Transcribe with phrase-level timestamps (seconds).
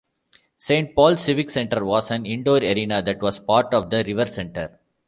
[0.67, 4.79] Saint Paul Civic Center was an indoor arena that was part of the RiverCentre.